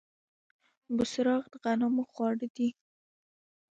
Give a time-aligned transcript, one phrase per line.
[0.95, 2.69] بوسراغ د غنمو خواړه دي.